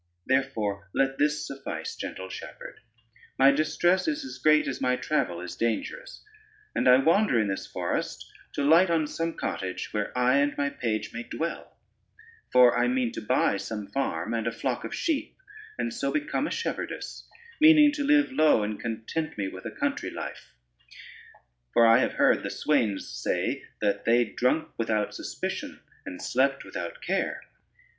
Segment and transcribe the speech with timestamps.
[0.25, 2.79] Therefore let this suffice, gentle shepherd:
[3.37, 6.23] my distress is as great as my travel is dangerous,
[6.73, 10.71] and I wander in this forest to light on some cottage where I and my
[10.71, 11.77] page may dwell:
[12.51, 15.35] for I mean to buy some farm, and a flock of sheep,
[15.77, 17.27] and so become a shepherdess,
[17.59, 20.55] meaning to live low, and content me with a country life;
[21.73, 27.03] for I have heard the swains say, that they drunk without suspicion, and slept without
[27.03, 27.41] care."